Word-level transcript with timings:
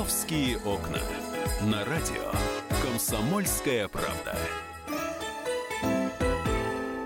«Московские 0.00 0.56
окна». 0.56 0.96
На 1.60 1.84
радио 1.84 2.30
«Комсомольская 2.82 3.86
правда». 3.86 4.34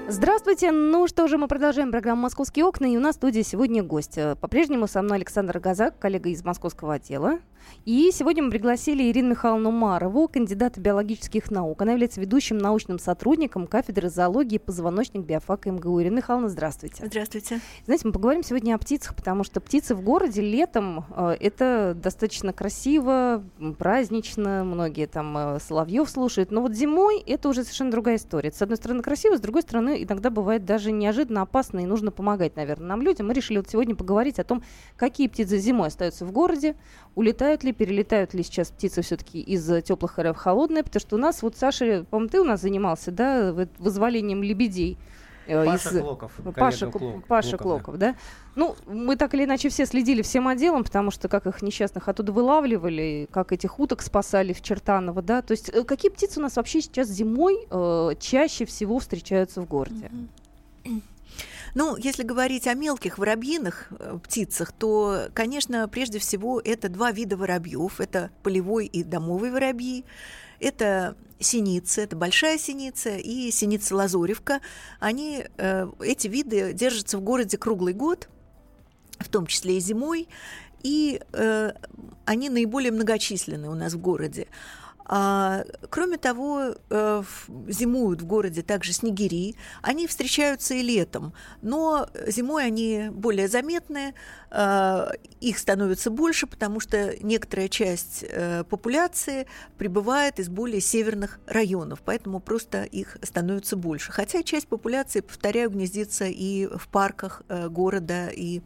Здравствуйте. 0.07 0.71
Ну 0.71 1.09
что 1.09 1.27
же, 1.27 1.37
мы 1.37 1.49
продолжаем 1.49 1.91
программу 1.91 2.23
«Московские 2.23 2.65
окна», 2.65 2.87
и 2.87 2.97
у 2.97 3.01
нас 3.01 3.17
в 3.17 3.19
студии 3.19 3.43
сегодня 3.43 3.83
гость. 3.83 4.17
По-прежнему 4.41 4.87
со 4.87 5.03
мной 5.03 5.17
Александр 5.17 5.59
Газак, 5.59 5.99
коллега 5.99 6.29
из 6.29 6.45
московского 6.45 6.95
отдела. 6.95 7.41
И 7.85 8.11
сегодня 8.13 8.43
мы 8.43 8.51
пригласили 8.51 9.11
Ирину 9.11 9.31
Михайловну 9.31 9.71
Марову, 9.71 10.27
кандидата 10.29 10.81
биологических 10.81 11.51
наук. 11.51 11.83
Она 11.83 11.93
является 11.93 12.21
ведущим 12.21 12.59
научным 12.59 12.99
сотрудником 12.99 13.67
кафедры 13.67 14.09
зоологии 14.09 14.59
позвоночник 14.59 15.25
биофака 15.25 15.71
МГУ. 15.71 16.01
Ирина 16.01 16.17
Михайловна, 16.17 16.49
здравствуйте. 16.49 17.07
Здравствуйте. 17.07 17.61
Знаете, 17.85 18.07
мы 18.07 18.13
поговорим 18.13 18.43
сегодня 18.43 18.75
о 18.75 18.79
птицах, 18.79 19.15
потому 19.15 19.45
что 19.45 19.61
птицы 19.61 19.95
в 19.95 20.03
городе 20.03 20.41
летом 20.41 21.05
э, 21.15 21.37
это 21.41 21.95
достаточно 21.95 22.53
красиво, 22.53 23.45
празднично, 23.79 24.65
многие 24.65 25.07
там 25.07 25.37
э, 25.37 25.59
соловьев 25.61 26.09
слушают. 26.09 26.51
Но 26.51 26.63
вот 26.63 26.73
зимой 26.73 27.21
это 27.21 27.49
уже 27.49 27.63
совершенно 27.63 27.91
другая 27.91 28.17
история. 28.17 28.53
С 28.53 28.63
одной 28.63 28.77
стороны 28.77 29.03
красиво, 29.03 29.37
с 29.37 29.41
другой 29.41 29.63
стороны 29.63 30.03
иногда 30.03 30.31
бывает 30.31 30.65
даже 30.65 30.91
неожиданно 30.93 31.43
опасно 31.43 31.81
и 31.81 31.87
нужно 31.87 32.11
помогать, 32.11 32.57
наверное, 32.57 32.89
нам 32.89 33.03
людям. 33.03 33.29
Мы 33.29 33.35
решили 33.35 33.59
вот 33.59 33.69
сегодня 33.69 33.95
поговорить 33.95 34.39
о 34.39 34.45
том, 34.45 34.63
какие 34.97 35.29
птицы 35.29 35.59
зимой 35.59 35.89
остаются 35.89 36.25
в 36.27 36.33
городе, 36.33 36.77
улетают 37.15 37.54
ли, 37.63 37.73
перелетают 37.73 38.35
ли 38.35 38.43
сейчас 38.43 38.71
птицы 38.71 39.03
все-таки 39.03 39.41
из 39.41 39.85
теплых 39.85 40.19
РФ 40.19 40.37
в 40.37 40.41
холодные, 40.41 40.83
потому 40.83 41.01
что 41.01 41.17
у 41.17 41.19
нас, 41.19 41.43
вот 41.43 41.57
Саша, 41.57 42.05
по-моему, 42.11 42.31
ты 42.31 42.41
у 42.41 42.45
нас 42.45 42.63
занимался, 42.63 43.13
да, 43.13 43.55
вызволением 43.79 44.43
лебедей. 44.43 44.99
Э, 45.47 45.65
Паша 45.65 45.91
из... 45.91 46.01
Клоков. 46.01 46.33
Паша, 46.57 46.87
Клок, 46.91 47.27
Паша 47.27 47.57
Клоков, 47.57 47.85
Клоков 47.85 47.99
да. 47.99 48.13
да. 48.13 48.19
Ну, 48.55 48.77
мы 48.87 49.17
так 49.17 49.35
или 49.35 49.45
иначе 49.45 49.69
все 49.69 49.85
следили 49.87 50.23
всем 50.23 50.49
отделом, 50.49 50.85
потому 50.85 51.11
что 51.11 51.29
как 51.29 51.47
их 51.47 51.61
несчастных 51.63 52.09
оттуда 52.09 52.33
вылавливали, 52.33 53.29
как 53.31 53.53
этих 53.53 53.79
уток 53.79 54.03
спасали 54.03 54.53
в 54.53 54.63
Чертаново, 54.63 55.23
да. 55.23 55.43
То 55.43 55.53
есть 55.53 55.69
э, 55.69 55.85
какие 55.85 56.11
птицы 56.11 56.41
у 56.41 56.43
нас 56.43 56.57
вообще 56.57 56.81
сейчас 56.81 57.09
зимой 57.09 57.67
э, 57.71 58.15
чаще 58.19 58.65
всего 58.65 58.99
встречаются 58.99 59.61
в 59.61 59.69
городе? 59.69 60.11
Mm-hmm. 60.85 61.03
Ну, 61.75 61.97
если 61.97 62.23
говорить 62.23 62.67
о 62.69 62.75
мелких 62.75 63.19
воробьиных 63.19 63.89
э, 63.91 64.19
птицах, 64.23 64.71
то, 64.73 65.29
конечно, 65.35 65.89
прежде 65.89 66.21
всего 66.21 66.61
это 66.61 66.89
два 66.89 67.11
вида 67.11 67.37
воробьев. 67.37 68.01
Это 68.01 68.31
полевой 68.43 68.87
и 68.87 69.03
домовый 69.03 69.51
воробьи. 69.51 70.05
Это 70.61 71.17
синицы, 71.41 72.03
это 72.03 72.15
большая 72.17 72.59
синица 72.59 73.17
и 73.17 73.51
синица 73.51 73.97
лазоревка. 73.97 74.61
Они, 75.01 75.45
э, 75.57 75.89
эти 76.01 76.29
виды 76.29 76.73
держатся 76.73 77.19
в 77.19 77.23
городе 77.23 77.59
круглый 77.59 77.93
год, 77.93 78.29
в 79.19 79.29
том 79.29 79.47
числе 79.47 79.77
и 79.77 79.81
зимой, 79.81 80.29
и 80.85 81.21
э, 81.33 81.73
они 82.25 82.51
наиболее 82.51 82.93
многочисленны 82.93 83.69
у 83.69 83.75
нас 83.75 83.95
в 83.95 84.01
городе. 84.01 84.47
А, 85.07 85.65
кроме 85.91 86.17
того, 86.17 86.75
э, 86.89 87.23
зимуют 87.69 88.23
в 88.23 88.27
городе 88.27 88.63
также 88.63 88.93
снегири. 88.93 89.57
Они 89.83 90.07
встречаются 90.07 90.75
и 90.75 90.83
летом, 90.83 91.35
но 91.61 92.09
зимой 92.27 92.65
они 92.65 93.09
более 93.11 93.49
заметны, 93.49 94.15
э, 94.51 95.07
их 95.41 95.59
становится 95.59 96.11
больше, 96.11 96.47
потому 96.47 96.81
что 96.81 97.15
некоторая 97.23 97.69
часть 97.69 98.25
э, 98.27 98.65
популяции 98.65 99.47
прибывает 99.77 100.41
из 100.41 100.49
более 100.49 100.81
северных 100.81 101.39
районов, 101.47 102.01
поэтому 102.03 102.41
просто 102.41 102.85
их 102.85 103.19
становится 103.23 103.77
больше. 103.77 104.11
Хотя 104.11 104.43
часть 104.43 104.69
популяции, 104.69 105.21
повторяю, 105.21 105.71
гнездится 105.71 106.25
и 106.25 106.67
в 106.67 106.89
парках 106.89 107.43
города, 107.49 108.29
и 108.29 108.63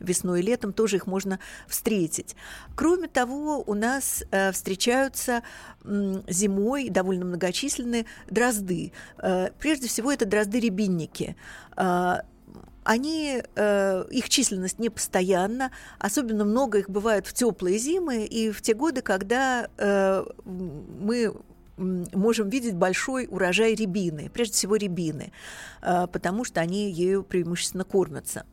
весной 0.00 0.40
и 0.40 0.42
летом 0.42 0.72
тоже 0.72 0.96
их 0.96 1.06
можно 1.06 1.38
встретить. 1.66 2.34
Кроме 2.74 3.08
того, 3.08 3.62
у 3.66 3.74
нас 3.74 4.24
встречаются 4.52 5.42
зимой 5.84 6.88
довольно 6.88 7.24
многочисленные 7.24 8.06
дрозды. 8.30 8.92
Э, 9.18 9.50
прежде 9.58 9.88
всего, 9.88 10.12
это 10.12 10.26
дрозды-рябинники 10.26 11.36
э, 11.76 12.14
они, 12.84 13.40
э, 13.54 14.04
их 14.10 14.28
численность 14.28 14.80
не 14.80 14.88
постоянна, 14.88 15.70
особенно 16.00 16.44
много 16.44 16.78
их 16.78 16.90
бывает 16.90 17.28
в 17.28 17.32
теплые 17.32 17.78
зимы 17.78 18.24
и 18.24 18.50
в 18.50 18.60
те 18.60 18.74
годы, 18.74 19.02
когда 19.02 19.68
мы 20.44 21.32
можем 21.76 22.50
видеть 22.50 22.74
большой 22.74 23.28
урожай 23.30 23.76
рябины, 23.76 24.30
прежде 24.34 24.54
всего 24.54 24.74
рябины, 24.74 25.32
потому 25.80 26.44
что 26.44 26.60
они 26.60 26.90
ею 26.90 27.22
преимущественно 27.22 27.84
кормятся. 27.84 28.44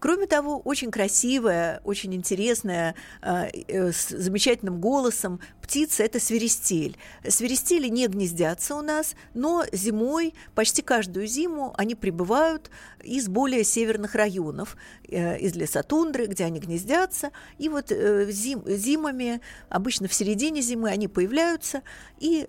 Кроме 0.00 0.26
того, 0.26 0.60
очень 0.60 0.90
красивая, 0.90 1.80
очень 1.84 2.14
интересная, 2.14 2.94
э, 3.20 3.48
э, 3.66 3.92
с 3.92 4.08
замечательным 4.10 4.80
голосом 4.80 5.40
птица– 5.60 6.02
это 6.04 6.20
свиристель. 6.20 6.96
Свиристели 7.28 7.88
не 7.88 8.06
гнездятся 8.06 8.76
у 8.76 8.82
нас, 8.82 9.16
но 9.34 9.64
зимой, 9.72 10.34
почти 10.54 10.82
каждую 10.82 11.26
зиму, 11.26 11.74
они 11.76 11.94
прибывают 11.94 12.70
из 13.02 13.28
более 13.28 13.64
северных 13.64 14.14
районов, 14.14 14.76
э, 15.08 15.38
из 15.38 15.56
лесотундры, 15.56 16.26
где 16.26 16.44
они 16.44 16.60
гнездятся. 16.60 17.32
И 17.58 17.68
вот 17.68 17.90
зим, 17.90 18.62
зимами, 18.66 19.40
обычно 19.68 20.06
в 20.06 20.14
середине 20.14 20.62
зимы, 20.62 20.90
они 20.90 21.08
появляются, 21.08 21.82
и 22.18 22.48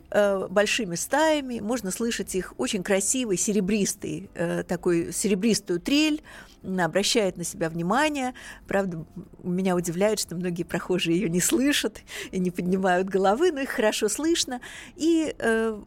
большими 0.49 0.95
стаями 0.95 1.59
можно 1.59 1.91
слышать 1.91 2.35
их 2.35 2.53
очень 2.57 2.83
красивый, 2.83 3.37
серебристый, 3.37 4.29
такой 4.67 5.11
серебристую 5.13 5.79
трель, 5.79 6.21
обращает 6.63 7.37
на 7.37 7.43
себя 7.43 7.69
внимание. 7.69 8.33
Правда, 8.67 9.05
меня 9.43 9.75
удивляет, 9.75 10.19
что 10.19 10.35
многие 10.35 10.63
прохожие 10.63 11.19
ее 11.19 11.29
не 11.29 11.41
слышат 11.41 12.01
и 12.31 12.39
не 12.39 12.51
поднимают 12.51 13.07
головы, 13.07 13.51
но 13.51 13.61
их 13.61 13.69
хорошо 13.69 14.09
слышно. 14.09 14.61
И 14.95 15.35
э, 15.37 15.81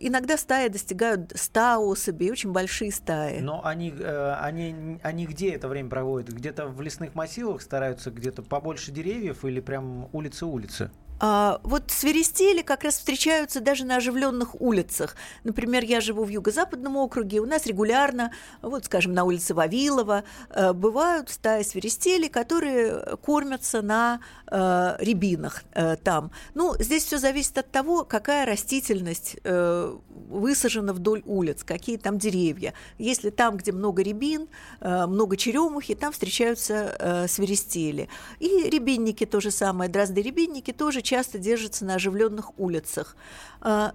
иногда 0.00 0.36
стаи 0.36 0.68
достигают 0.68 1.32
100 1.34 1.78
особей, 1.78 2.30
очень 2.30 2.52
большие 2.52 2.92
стаи. 2.92 3.40
Но 3.40 3.64
они, 3.64 3.94
э, 3.98 4.32
они, 4.40 4.98
они 5.02 5.26
где 5.26 5.50
это 5.50 5.68
время 5.68 5.90
проводят? 5.90 6.34
Где-то 6.34 6.68
в 6.68 6.80
лесных 6.80 7.14
массивах 7.14 7.62
стараются 7.62 8.10
где-то 8.10 8.42
побольше 8.42 8.92
деревьев 8.92 9.44
или 9.44 9.60
прям 9.60 10.08
улицы-улицы? 10.12 10.90
А, 11.18 11.60
вот 11.62 11.90
свиристели 11.90 12.62
как 12.62 12.84
раз 12.84 12.98
встречаются 12.98 13.60
даже 13.60 13.84
на 13.84 13.96
оживленных 13.96 14.60
улицах. 14.60 15.16
Например, 15.44 15.82
я 15.82 16.00
живу 16.00 16.24
в 16.24 16.28
юго-западном 16.28 16.96
округе, 16.96 17.40
у 17.40 17.46
нас 17.46 17.66
регулярно, 17.66 18.32
вот, 18.60 18.84
скажем, 18.84 19.14
на 19.14 19.24
улице 19.24 19.54
Вавилова, 19.54 20.24
э, 20.50 20.72
бывают 20.72 21.30
стаи 21.30 21.62
свиристелей, 21.62 22.28
которые 22.28 23.16
кормятся 23.24 23.80
на 23.80 24.20
э, 24.50 24.96
рябинах 24.98 25.64
э, 25.72 25.96
там. 25.96 26.30
Ну, 26.54 26.74
здесь 26.78 27.04
все 27.04 27.18
зависит 27.18 27.56
от 27.56 27.70
того, 27.70 28.04
какая 28.04 28.44
растительность 28.44 29.36
э, 29.42 29.96
высажена 30.28 30.92
вдоль 30.92 31.22
улиц, 31.24 31.64
какие 31.64 31.96
там 31.96 32.18
деревья. 32.18 32.74
Если 32.98 33.30
там, 33.30 33.56
где 33.56 33.72
много 33.72 34.02
рябин, 34.02 34.48
э, 34.80 35.06
много 35.06 35.36
черемухи, 35.38 35.94
там 35.94 36.12
встречаются 36.12 36.94
э, 36.98 37.28
свиристели. 37.28 38.08
И 38.38 38.68
рябинники 38.68 39.24
то 39.24 39.40
же 39.40 39.50
самое, 39.50 39.90
дрозды-рябинники 39.90 40.72
тоже 40.72 41.02
часто 41.06 41.38
держатся 41.38 41.86
на 41.86 41.94
оживленных 41.94 42.58
улицах. 42.58 43.16
А, 43.62 43.94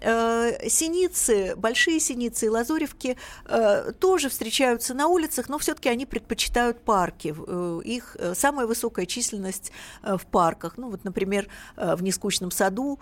э, 0.00 0.68
синицы, 0.68 1.54
большие 1.56 2.00
синицы 2.00 2.46
и 2.46 2.48
лазуревки 2.48 3.16
э, 3.44 3.92
тоже 3.98 4.28
встречаются 4.28 4.94
на 4.94 5.08
улицах, 5.08 5.48
но 5.48 5.58
все-таки 5.58 5.88
они 5.88 6.06
предпочитают 6.06 6.80
парки. 6.80 7.34
Э, 7.36 7.80
их 7.84 8.16
самая 8.34 8.66
высокая 8.66 9.06
численность 9.06 9.72
в 10.02 10.24
парках. 10.30 10.78
Ну 10.78 10.90
вот, 10.90 11.04
например, 11.04 11.48
в 11.76 12.02
нескучном 12.02 12.50
саду 12.50 13.00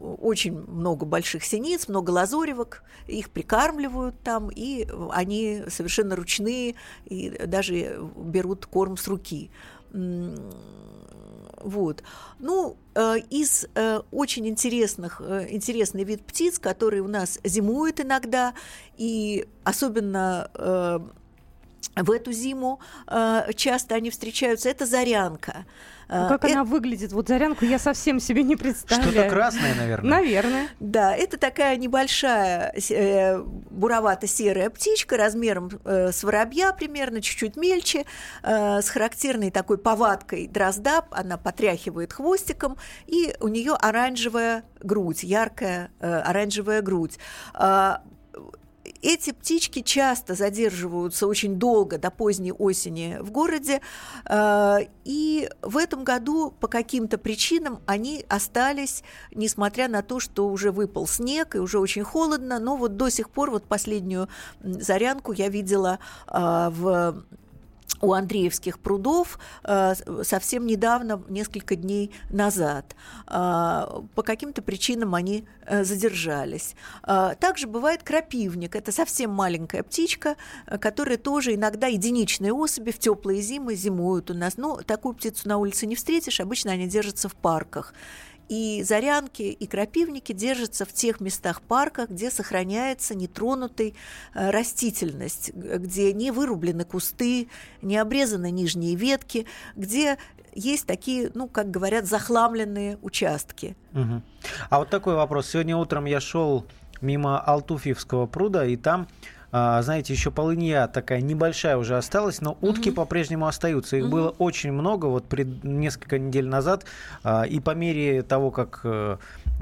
очень 0.00 0.54
много 0.54 1.06
больших 1.06 1.44
синиц, 1.44 1.88
много 1.88 2.10
лазуревок, 2.10 2.82
их 3.06 3.30
прикармливают 3.30 4.20
там, 4.22 4.50
и 4.50 4.86
они 5.10 5.64
совершенно 5.68 6.16
ручные 6.16 6.74
и 7.04 7.30
даже 7.46 8.00
берут 8.16 8.66
корм 8.66 8.96
с 8.96 9.06
руки. 9.08 9.50
Вот. 11.60 12.02
Ну, 12.38 12.76
э, 12.94 13.16
из 13.30 13.66
э, 13.74 14.00
очень 14.12 14.46
интересных, 14.46 15.20
э, 15.20 15.48
интересный 15.50 16.04
вид 16.04 16.24
птиц, 16.24 16.58
который 16.58 17.00
у 17.00 17.08
нас 17.08 17.40
зимует 17.44 18.00
иногда, 18.00 18.54
и 18.96 19.46
особенно 19.64 21.10
в 21.96 22.10
эту 22.10 22.32
зиму 22.32 22.80
э, 23.06 23.52
часто 23.54 23.94
они 23.94 24.10
встречаются, 24.10 24.68
это 24.68 24.86
зарянка. 24.86 25.66
Ну, 26.08 26.26
как 26.28 26.44
это... 26.44 26.54
она 26.54 26.64
выглядит? 26.64 27.12
Вот 27.12 27.28
зарянку 27.28 27.66
я 27.66 27.78
совсем 27.78 28.18
себе 28.18 28.42
не 28.42 28.56
представляю. 28.56 29.12
Что-то 29.12 29.28
красное, 29.28 29.74
наверное. 29.74 30.10
Наверное. 30.10 30.68
Да, 30.80 31.14
это 31.14 31.36
такая 31.36 31.76
небольшая 31.76 32.72
э, 32.90 33.38
буровато-серая 33.42 34.70
птичка 34.70 35.18
размером 35.18 35.70
э, 35.84 36.10
с 36.12 36.24
воробья 36.24 36.72
примерно, 36.72 37.20
чуть-чуть 37.20 37.56
мельче, 37.56 38.06
э, 38.42 38.80
с 38.80 38.88
характерной 38.88 39.50
такой 39.50 39.76
повадкой 39.76 40.46
дрозда. 40.46 41.04
Она 41.10 41.36
потряхивает 41.36 42.14
хвостиком, 42.14 42.78
и 43.06 43.34
у 43.40 43.48
нее 43.48 43.74
оранжевая 43.74 44.64
грудь, 44.80 45.24
яркая 45.24 45.90
э, 46.00 46.20
оранжевая 46.20 46.80
грудь. 46.80 47.18
Э, 47.52 47.98
эти 49.02 49.32
птички 49.32 49.82
часто 49.82 50.34
задерживаются 50.34 51.26
очень 51.26 51.56
долго, 51.56 51.98
до 51.98 52.10
поздней 52.10 52.52
осени 52.52 53.18
в 53.20 53.30
городе, 53.30 53.80
э, 54.24 54.78
и 55.04 55.50
в 55.62 55.76
этом 55.76 56.04
году 56.04 56.52
по 56.60 56.68
каким-то 56.68 57.18
причинам 57.18 57.80
они 57.86 58.24
остались, 58.28 59.02
несмотря 59.34 59.88
на 59.88 60.02
то, 60.02 60.20
что 60.20 60.48
уже 60.48 60.72
выпал 60.72 61.06
снег 61.06 61.54
и 61.54 61.58
уже 61.58 61.78
очень 61.78 62.04
холодно, 62.04 62.58
но 62.58 62.76
вот 62.76 62.96
до 62.96 63.08
сих 63.08 63.30
пор, 63.30 63.50
вот 63.50 63.64
последнюю 63.64 64.28
зарянку 64.60 65.32
я 65.32 65.48
видела 65.48 65.98
э, 66.26 66.68
в 66.70 67.24
у 68.00 68.12
Андреевских 68.12 68.78
прудов 68.78 69.38
э, 69.64 69.94
совсем 70.22 70.66
недавно, 70.66 71.22
несколько 71.28 71.76
дней 71.76 72.12
назад. 72.30 72.96
Э, 73.26 73.86
по 74.14 74.22
каким-то 74.22 74.62
причинам 74.62 75.14
они 75.14 75.44
э, 75.66 75.84
задержались. 75.84 76.74
Также 77.40 77.66
бывает 77.66 78.02
крапивник. 78.02 78.76
Это 78.76 78.92
совсем 78.92 79.30
маленькая 79.30 79.82
птичка, 79.82 80.36
которая 80.80 81.16
тоже 81.16 81.54
иногда 81.54 81.86
единичные 81.86 82.52
особи 82.52 82.90
в 82.90 82.98
теплые 82.98 83.40
зимы 83.40 83.74
зимуют 83.74 84.30
у 84.30 84.34
нас. 84.34 84.56
Но 84.56 84.76
такую 84.76 85.14
птицу 85.14 85.48
на 85.48 85.58
улице 85.58 85.86
не 85.86 85.96
встретишь, 85.96 86.40
обычно 86.40 86.72
они 86.72 86.86
держатся 86.86 87.28
в 87.28 87.34
парках. 87.34 87.94
И 88.48 88.82
зарянки, 88.82 89.42
и 89.42 89.66
крапивники 89.66 90.32
держатся 90.32 90.84
в 90.84 90.92
тех 90.92 91.20
местах 91.20 91.60
парка, 91.60 92.06
где 92.08 92.30
сохраняется 92.30 93.14
нетронутый 93.14 93.94
э, 94.34 94.50
растительность, 94.50 95.52
где 95.54 96.12
не 96.12 96.30
вырублены 96.30 96.84
кусты, 96.84 97.48
не 97.82 97.96
обрезаны 97.96 98.50
нижние 98.50 98.94
ветки, 98.94 99.46
где 99.76 100.18
есть 100.54 100.86
такие, 100.86 101.30
ну, 101.34 101.48
как 101.48 101.70
говорят, 101.70 102.06
захламленные 102.06 102.98
участки. 103.02 103.76
Угу. 103.92 104.22
А 104.70 104.78
вот 104.78 104.90
такой 104.90 105.14
вопрос. 105.14 105.48
Сегодня 105.48 105.76
утром 105.76 106.06
я 106.06 106.20
шел 106.20 106.66
мимо 107.00 107.40
Алтуфьевского 107.40 108.26
пруда, 108.26 108.66
и 108.66 108.76
там 108.76 109.08
а, 109.50 109.80
знаете, 109.82 110.12
еще 110.12 110.30
полынья 110.30 110.86
такая 110.88 111.20
небольшая 111.20 111.76
уже 111.76 111.96
осталась, 111.96 112.40
но 112.40 112.58
утки 112.60 112.90
mm-hmm. 112.90 112.94
по-прежнему 112.94 113.46
остаются. 113.46 113.96
Их 113.96 114.04
mm-hmm. 114.04 114.08
было 114.08 114.28
очень 114.38 114.72
много 114.72 115.06
вот 115.06 115.26
пред, 115.26 115.64
несколько 115.64 116.18
недель 116.18 116.46
назад, 116.46 116.84
а, 117.22 117.44
и 117.44 117.58
по 117.60 117.74
мере 117.74 118.22
того, 118.22 118.50
как 118.50 118.80
э, 118.84 119.16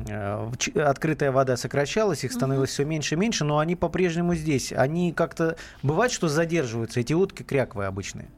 э, 0.09 0.51
открытая 0.75 1.31
вода 1.31 1.57
сокращалась, 1.57 2.25
их 2.25 2.33
становилось 2.33 2.71
mm-hmm. 2.71 2.73
все 2.73 2.85
меньше 2.85 3.15
и 3.15 3.19
меньше, 3.19 3.45
но 3.45 3.59
они 3.59 3.77
по-прежнему 3.77 4.35
здесь. 4.35 4.73
Они 4.73 5.13
как-то 5.13 5.57
бывает, 5.83 6.11
что 6.11 6.29
задерживаются 6.29 7.01
эти 7.01 7.13
утки 7.13 7.45
кряковые 7.45 7.87
обычные. 7.87 8.29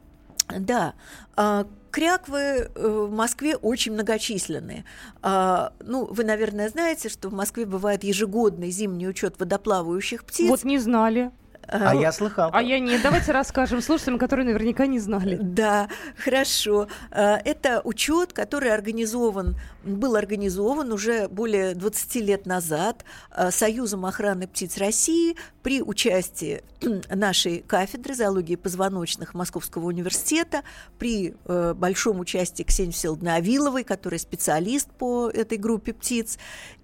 Да, 0.57 0.93
а, 1.35 1.65
Кряквы 1.91 2.39
э, 2.39 2.67
в 2.75 3.11
Москве 3.11 3.55
очень 3.55 3.93
многочисленные. 3.93 4.85
Ну, 5.23 6.05
вы, 6.05 6.23
наверное, 6.23 6.69
знаете, 6.69 7.09
что 7.09 7.29
в 7.29 7.33
Москве 7.33 7.65
бывает 7.65 8.03
ежегодный 8.03 8.69
зимний 8.69 9.07
учет 9.07 9.39
водоплавающих 9.39 10.23
птиц. 10.23 10.49
Вот 10.49 10.63
не 10.63 10.77
знали. 10.77 11.31
А 11.71 11.95
я 11.95 12.11
слыхал. 12.11 12.49
А 12.53 12.61
я 12.61 12.79
нет. 12.79 13.01
Давайте 13.03 13.31
расскажем 13.31 13.81
слушателям, 13.81 14.17
которые 14.17 14.45
наверняка 14.45 14.87
не 14.87 14.99
знали. 14.99 15.37
Да, 15.39 15.87
хорошо. 16.17 16.87
А, 17.11 17.39
это 17.43 17.81
учет, 17.83 18.33
который 18.33 18.73
организован, 18.73 19.55
был 19.83 20.15
организован 20.15 20.91
уже 20.91 21.27
более 21.27 21.75
20 21.75 22.15
лет 22.15 22.45
назад 22.45 23.05
а, 23.31 23.51
Союзом 23.51 24.05
охраны 24.05 24.47
птиц 24.47 24.77
России 24.77 25.35
при 25.61 25.81
участии 25.81 26.63
нашей 27.09 27.59
кафедры 27.59 28.13
зоологии 28.13 28.55
позвоночных 28.55 29.33
Московского 29.33 29.85
университета, 29.85 30.63
при 30.97 31.35
э, 31.45 31.73
большом 31.73 32.19
участии 32.19 32.63
Ксении 32.63 32.91
Всеволодовны 32.91 33.29
Авиловой, 33.29 33.83
которая 33.83 34.19
специалист 34.19 34.89
по 34.91 35.29
этой 35.29 35.57
группе 35.57 35.93
птиц. 35.93 36.37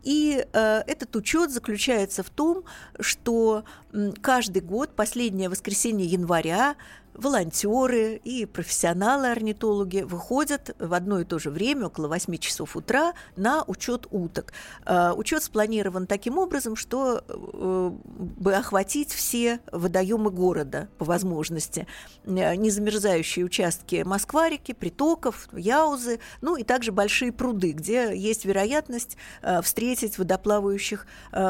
И 0.03 0.45
э, 0.51 0.81
этот 0.87 1.15
учет 1.15 1.51
заключается 1.51 2.23
в 2.23 2.29
том, 2.29 2.63
что 2.99 3.63
э, 3.91 4.11
каждый 4.21 4.61
год, 4.61 4.95
последнее 4.95 5.49
воскресенье 5.49 6.05
января, 6.05 6.75
волонтеры 7.15 8.19
и 8.23 8.45
профессионалы-орнитологи 8.45 10.01
выходят 10.01 10.75
в 10.79 10.93
одно 10.93 11.19
и 11.19 11.23
то 11.23 11.39
же 11.39 11.49
время, 11.49 11.87
около 11.87 12.07
8 12.07 12.37
часов 12.37 12.75
утра, 12.75 13.13
на 13.35 13.63
учет 13.63 14.07
уток. 14.11 14.53
Э, 14.85 15.11
учет 15.11 15.43
спланирован 15.43 16.07
таким 16.07 16.37
образом, 16.37 16.75
что 16.75 17.23
э, 17.27 17.91
бы 18.03 18.53
охватить 18.53 19.11
все 19.11 19.59
водоемы 19.71 20.29
города 20.29 20.89
по 20.97 21.05
возможности. 21.05 21.87
Э, 22.25 22.55
незамерзающие 22.55 23.45
участки 23.45 24.03
Москва-реки, 24.05 24.73
притоков, 24.73 25.47
Яузы, 25.53 26.19
ну 26.41 26.55
и 26.55 26.63
также 26.63 26.91
большие 26.91 27.31
пруды, 27.31 27.71
где 27.71 28.15
есть 28.15 28.45
вероятность 28.45 29.17
встретить 29.63 30.17
водоплавающих 30.17 31.07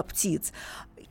птиц. 0.08 0.52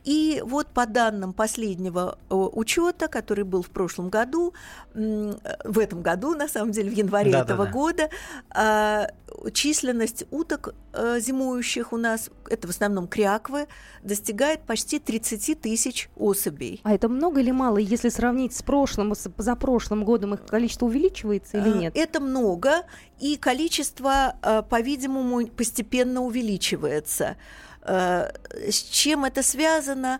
И 0.05 0.41
вот 0.45 0.67
по 0.67 0.85
данным 0.85 1.33
последнего 1.33 2.17
э, 2.29 2.35
учета, 2.35 3.07
который 3.07 3.43
был 3.43 3.63
в 3.63 3.69
прошлом 3.69 4.09
году, 4.09 4.53
в 4.93 5.79
этом 5.79 6.01
году, 6.01 6.35
на 6.35 6.47
самом 6.47 6.71
деле, 6.71 6.89
в 6.89 6.93
январе 6.93 7.31
да, 7.31 7.41
этого 7.41 7.65
да, 7.65 7.71
да. 7.71 7.71
года, 7.71 8.09
а, 8.49 9.07
численность 9.51 10.25
уток 10.31 10.73
э, 10.93 11.19
зимующих 11.19 11.91
у 11.91 11.97
нас, 11.97 12.29
это 12.49 12.67
в 12.67 12.69
основном 12.69 13.07
кряквы, 13.07 13.67
достигает 14.03 14.61
почти 14.61 14.99
30 14.99 15.59
тысяч 15.59 16.09
особей. 16.15 16.81
А 16.83 16.93
это 16.93 17.09
много 17.09 17.41
или 17.41 17.51
мало, 17.51 17.77
если 17.77 18.09
сравнить 18.09 18.55
с 18.55 18.61
прошлым, 18.61 19.13
с 19.15 19.29
позапрошлым 19.29 20.05
годом, 20.05 20.35
их 20.35 20.45
количество 20.45 20.85
увеличивается 20.85 21.57
или 21.57 21.77
нет? 21.77 21.93
Это 21.97 22.19
много, 22.19 22.83
и 23.19 23.37
количество, 23.37 24.35
э, 24.41 24.63
по-видимому, 24.69 25.47
постепенно 25.47 26.21
увеличивается. 26.21 27.37
Э, 27.85 28.31
с 28.69 28.81
чем 28.81 29.25
это 29.25 29.43
связано? 29.43 30.19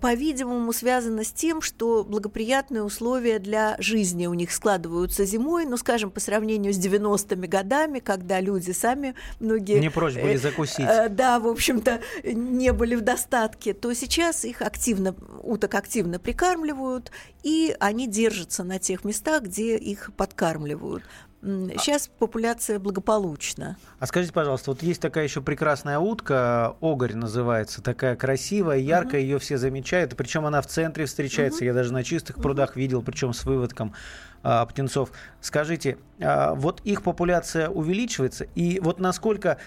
По-видимому, 0.00 0.72
связано 0.72 1.24
с 1.24 1.32
тем, 1.32 1.62
что 1.62 2.04
благоприятные 2.04 2.82
условия 2.82 3.38
для 3.38 3.76
жизни 3.78 4.26
у 4.26 4.34
них 4.34 4.50
складываются 4.50 5.24
зимой, 5.24 5.64
ну, 5.64 5.76
скажем, 5.76 6.10
по 6.10 6.20
сравнению 6.20 6.72
с 6.72 6.78
90-ми 6.78 7.46
годами, 7.46 8.00
когда 8.00 8.40
люди 8.40 8.72
сами, 8.72 9.14
многие... 9.38 9.78
Не 9.78 9.90
прочь 9.90 10.14
были 10.14 10.34
э, 10.34 10.38
закусить. 10.38 10.86
Э, 10.88 11.08
да, 11.08 11.38
в 11.38 11.46
общем-то, 11.46 12.00
не 12.24 12.72
были 12.72 12.96
в 12.96 13.02
достатке, 13.02 13.74
то 13.74 13.92
сейчас 13.94 14.44
их 14.44 14.62
активно, 14.62 15.14
уток 15.42 15.74
активно 15.74 16.18
прикармливают, 16.18 17.12
и 17.42 17.76
они 17.78 18.08
держатся 18.08 18.64
на 18.64 18.78
тех 18.78 19.04
местах, 19.04 19.44
где 19.44 19.76
их 19.76 20.10
подкармливают. 20.16 21.04
Сейчас 21.44 22.08
популяция 22.08 22.78
благополучна. 22.78 23.76
А 23.98 24.06
скажите, 24.06 24.32
пожалуйста, 24.32 24.70
вот 24.70 24.82
есть 24.82 25.02
такая 25.02 25.24
еще 25.24 25.42
прекрасная 25.42 25.98
утка, 25.98 26.74
огарь 26.80 27.14
называется, 27.14 27.82
такая 27.82 28.16
красивая, 28.16 28.78
яркая, 28.78 29.20
uh-huh. 29.20 29.24
ее 29.24 29.38
все 29.38 29.58
замечают, 29.58 30.16
причем 30.16 30.46
она 30.46 30.62
в 30.62 30.66
центре 30.66 31.04
встречается, 31.04 31.62
uh-huh. 31.62 31.68
я 31.68 31.74
даже 31.74 31.92
на 31.92 32.02
чистых 32.02 32.36
прудах 32.36 32.76
uh-huh. 32.76 32.80
видел, 32.80 33.02
причем 33.02 33.34
с 33.34 33.44
выводком 33.44 33.92
а, 34.42 34.64
птенцов. 34.66 35.10
Скажите, 35.40 35.98
а, 36.20 36.54
вот 36.54 36.80
их 36.84 37.02
популяция 37.02 37.68
увеличивается, 37.68 38.44
и 38.54 38.80
вот 38.80 38.98
насколько 38.98 39.58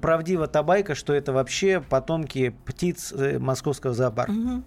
правдива 0.00 0.48
та 0.48 0.62
байка, 0.62 0.94
что 0.94 1.12
это 1.12 1.32
вообще 1.32 1.80
потомки 1.80 2.54
птиц 2.64 3.12
э, 3.12 3.38
московского 3.38 3.92
зоопарка? 3.92 4.62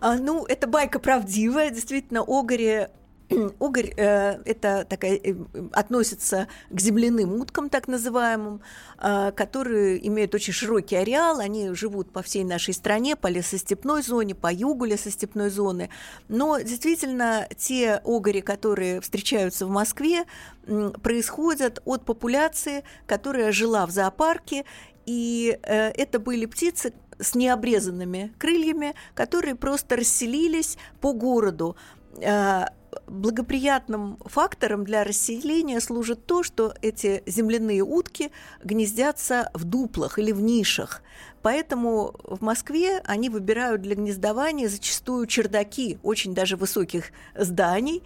А, 0.00 0.16
ну, 0.16 0.46
это 0.46 0.66
байка 0.66 0.98
правдивая. 0.98 1.70
Действительно, 1.70 2.22
огари 2.22 2.88
Угорь 3.58 3.92
э, 3.96 4.42
это 4.44 4.84
такая, 4.88 5.16
э, 5.16 5.34
относится 5.72 6.48
к 6.70 6.80
земляным 6.80 7.40
уткам, 7.40 7.68
так 7.68 7.86
называемым, 7.86 8.60
э, 8.98 9.32
которые 9.32 10.06
имеют 10.08 10.34
очень 10.34 10.52
широкий 10.52 10.96
ареал, 10.96 11.38
они 11.38 11.72
живут 11.74 12.12
по 12.12 12.22
всей 12.22 12.44
нашей 12.44 12.74
стране, 12.74 13.14
по 13.14 13.28
лесостепной 13.28 14.02
зоне, 14.02 14.34
по 14.34 14.52
югу 14.52 14.84
лесостепной 14.84 15.50
зоны. 15.50 15.90
Но 16.28 16.58
действительно, 16.60 17.46
те 17.56 18.00
огори, 18.04 18.40
которые 18.40 19.00
встречаются 19.00 19.66
в 19.66 19.70
Москве, 19.70 20.24
происходят 21.02 21.80
от 21.84 22.04
популяции, 22.04 22.82
которая 23.06 23.52
жила 23.52 23.86
в 23.86 23.90
зоопарке, 23.90 24.64
и 25.06 25.58
э, 25.62 25.90
это 25.90 26.18
были 26.18 26.46
птицы, 26.46 26.92
с 27.20 27.34
необрезанными 27.34 28.32
крыльями, 28.38 28.94
которые 29.14 29.54
просто 29.54 29.96
расселились 29.96 30.78
по 31.00 31.12
городу. 31.12 31.76
Э, 32.18 32.66
благоприятным 33.06 34.18
фактором 34.24 34.84
для 34.84 35.04
расселения 35.04 35.80
служит 35.80 36.26
то, 36.26 36.42
что 36.42 36.74
эти 36.82 37.22
земляные 37.24 37.82
утки 37.82 38.32
гнездятся 38.64 39.50
в 39.54 39.64
дуплах 39.64 40.18
или 40.18 40.32
в 40.32 40.40
нишах. 40.40 41.02
Поэтому 41.42 42.14
в 42.24 42.42
Москве 42.42 43.00
они 43.04 43.30
выбирают 43.30 43.82
для 43.82 43.94
гнездования 43.94 44.68
зачастую 44.68 45.26
чердаки 45.26 45.98
очень 46.02 46.34
даже 46.34 46.56
высоких 46.56 47.12
зданий. 47.36 48.02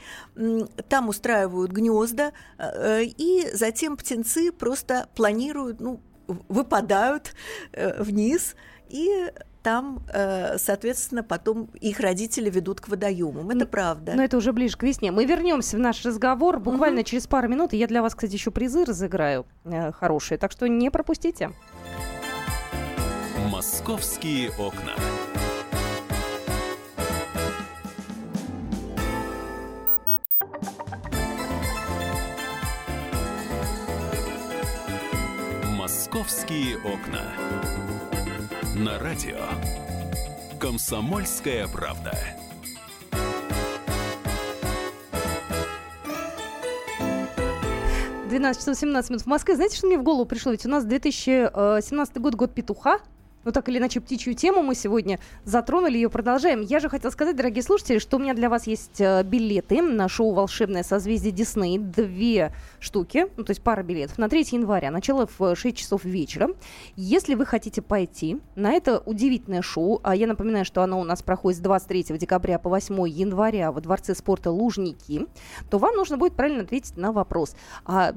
Там 0.89 1.09
устраивают 1.09 1.73
гнезда, 1.73 2.33
э, 2.59 3.05
и 3.05 3.49
затем 3.55 3.97
птенцы 3.97 4.53
просто 4.53 5.09
планируют, 5.15 5.81
ну, 5.81 6.01
выпадают 6.27 7.35
э, 7.73 8.03
вниз 8.03 8.55
и 8.89 9.31
там, 9.65 10.03
э, 10.13 10.59
соответственно, 10.59 11.23
потом 11.23 11.71
их 11.81 11.99
родители 11.99 12.51
ведут 12.51 12.83
к 12.83 12.89
водоемам. 12.89 13.49
Это 13.49 13.61
но, 13.61 13.67
правда. 13.67 14.13
Но 14.15 14.23
это 14.23 14.37
уже 14.37 14.53
ближе 14.53 14.77
к 14.77 14.83
весне. 14.83 15.11
Мы 15.11 15.25
вернемся 15.25 15.79
в 15.79 15.81
наш 15.81 16.05
разговор 16.05 16.61
буквально 16.61 17.01
угу. 17.01 17.07
через 17.07 17.27
пару 17.27 17.49
минут. 17.49 17.73
И 17.73 17.79
я 17.79 17.87
для 17.87 18.03
вас, 18.03 18.15
кстати, 18.15 18.35
еще 18.35 18.51
призы 18.51 18.85
разыграю 18.85 19.47
э, 19.65 19.91
хорошие. 19.93 20.37
Так 20.37 20.53
что 20.53 20.69
не 20.69 20.91
пропустите. 20.91 21.51
Московские 23.51 24.51
окна. 24.51 24.93
Московские 35.79 36.77
окна. 36.77 37.23
На 38.75 38.99
радио. 38.99 39.39
Комсомольская 40.59 41.69
правда. 41.69 42.13
Двенадцать 48.29 48.63
часов 48.63 48.77
17 48.77 49.11
минут 49.11 49.23
в 49.23 49.27
Москве. 49.27 49.55
Знаете, 49.55 49.77
что 49.77 49.87
мне 49.87 49.97
в 49.97 50.03
голову 50.03 50.25
пришло? 50.25 50.51
Ведь 50.51 50.67
у 50.67 50.69
нас 50.69 50.85
2017 50.85 52.19
год, 52.19 52.35
год 52.35 52.53
петуха. 52.53 52.99
Ну, 53.45 53.53
так 53.53 53.69
или 53.69 53.79
иначе, 53.79 54.01
птичью 54.01 54.35
тему 54.35 54.63
мы 54.63 54.75
сегодня 54.75 55.19
затронули, 55.45 55.97
ее 55.97 56.09
продолжаем. 56.09 56.63
Я 56.63 56.81
же 56.81 56.89
хотела 56.89 57.11
сказать, 57.11 57.37
дорогие 57.37 57.63
слушатели, 57.63 57.99
что 57.99 58.17
у 58.17 58.21
меня 58.21 58.35
для 58.35 58.49
вас 58.49 58.67
есть 58.67 59.01
э, 59.01 59.23
билеты 59.23 59.83
на 59.83 60.09
шоу 60.09 60.33
«Волшебное 60.33 60.83
созвездие 60.83 61.33
Дисней». 61.33 61.79
Две 61.79 62.55
штуки, 62.81 63.27
ну, 63.37 63.45
то 63.45 63.51
есть 63.51 63.63
пара 63.63 63.83
билетов, 63.83 64.17
на 64.19 64.29
3 64.29 64.49
января, 64.53 64.91
начало 64.91 65.29
в 65.39 65.55
6 65.55 65.77
часов 65.77 66.05
вечера. 66.05 66.49
Если 66.97 67.35
вы 67.35 67.45
хотите 67.45 67.83
пойти 67.83 68.41
на 68.55 68.73
это 68.73 68.99
удивительное 68.99 69.63
шоу, 69.63 70.01
а 70.03 70.17
я 70.17 70.27
напоминаю, 70.27 70.65
что 70.65 70.83
оно 70.83 71.01
у 71.01 71.05
нас 71.05 71.23
проходит 71.23 71.59
с 71.59 71.63
23 71.63 72.17
декабря 72.19 72.59
по 72.59 72.71
8 72.71 73.09
января 73.09 73.73
во 73.73 73.81
Дворце 73.81 74.15
спорта 74.15 74.51
«Лужники», 74.51 75.27
то 75.71 75.79
вам 75.79 75.97
нужно 75.97 76.17
будет 76.17 76.35
правильно 76.35 76.63
ответить 76.63 76.97
на 76.97 77.13
вопрос. 77.13 77.55
А, 77.85 78.15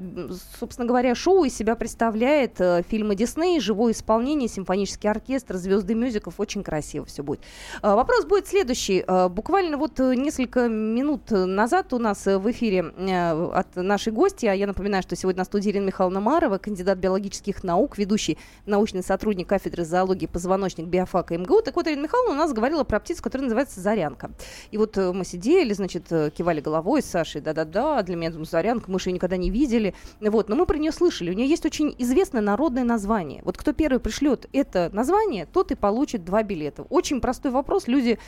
собственно 0.58 0.88
говоря, 0.88 1.14
шоу 1.14 1.44
из 1.44 1.54
себя 1.54 1.76
представляет 1.76 2.60
э, 2.60 2.82
фильмы 2.88 3.14
Дисней, 3.14 3.60
живое 3.60 3.92
исполнение, 3.92 4.48
симфонический 4.48 5.10
оркестр, 5.10 5.17
звезды 5.26 5.94
мюзиклов. 5.94 6.34
Очень 6.38 6.62
красиво 6.62 7.04
все 7.04 7.22
будет. 7.22 7.40
А, 7.82 7.96
вопрос 7.96 8.24
будет 8.24 8.46
следующий. 8.46 9.04
А, 9.06 9.28
буквально 9.28 9.76
вот 9.76 10.00
э, 10.00 10.14
несколько 10.14 10.68
минут 10.68 11.30
назад 11.30 11.92
у 11.92 11.98
нас 11.98 12.26
в 12.26 12.50
эфире 12.50 12.92
э, 12.96 13.50
от 13.54 13.76
нашей 13.76 14.12
гости, 14.12 14.46
а 14.46 14.54
я 14.54 14.66
напоминаю, 14.66 15.02
что 15.02 15.16
сегодня 15.16 15.40
на 15.40 15.44
студии 15.44 15.70
Ирина 15.70 15.86
Михайловна 15.86 16.20
Марова, 16.20 16.58
кандидат 16.58 16.98
биологических 16.98 17.64
наук, 17.64 17.98
ведущий 17.98 18.38
научный 18.66 19.02
сотрудник 19.02 19.48
кафедры 19.48 19.84
зоологии 19.84 20.26
позвоночник 20.26 20.86
биофака 20.86 21.36
МГУ. 21.36 21.62
Так 21.62 21.76
вот, 21.76 21.86
Ирина 21.86 22.02
Михайловна 22.02 22.34
у 22.34 22.38
нас 22.38 22.52
говорила 22.52 22.84
про 22.84 23.00
птицу, 23.00 23.22
которая 23.22 23.44
называется 23.44 23.80
зарянка. 23.80 24.30
И 24.70 24.78
вот 24.78 24.96
э, 24.98 25.12
мы 25.12 25.24
сидели, 25.24 25.72
значит, 25.72 26.08
кивали 26.08 26.60
головой 26.60 27.02
с 27.02 27.06
Сашей, 27.06 27.40
да-да-да, 27.40 28.02
для 28.02 28.16
меня, 28.16 28.32
зарянка, 28.44 28.90
мы 28.90 28.98
же 28.98 29.10
ее 29.10 29.14
никогда 29.14 29.36
не 29.36 29.50
видели. 29.50 29.94
Вот, 30.20 30.48
но 30.48 30.56
мы 30.56 30.66
про 30.66 30.78
нее 30.78 30.92
слышали. 30.92 31.30
У 31.30 31.34
нее 31.34 31.48
есть 31.48 31.66
очень 31.66 31.94
известное 31.98 32.42
народное 32.42 32.84
название. 32.84 33.42
Вот 33.44 33.56
кто 33.56 33.72
первый 33.72 34.00
пришлет 34.00 34.48
это 34.52 34.90
название, 34.92 35.07
название, 35.08 35.46
тот 35.46 35.72
и 35.72 35.74
получит 35.74 36.24
два 36.24 36.42
билета. 36.42 36.82
Очень 36.90 37.20
простой 37.20 37.50
вопрос. 37.50 37.88
Люди 37.88 38.18